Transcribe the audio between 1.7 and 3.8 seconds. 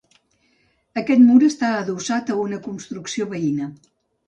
adossat a una construcció veïna.